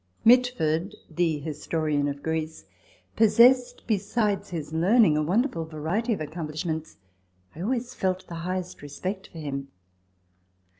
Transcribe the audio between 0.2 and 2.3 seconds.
Mitford, the historian of